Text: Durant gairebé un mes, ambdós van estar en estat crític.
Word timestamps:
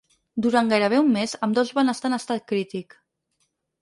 Durant 0.45 0.71
gairebé 0.71 1.01
un 1.01 1.11
mes, 1.17 1.35
ambdós 1.49 1.73
van 1.81 1.93
estar 1.93 2.11
en 2.13 2.17
estat 2.19 2.49
crític. 2.53 2.97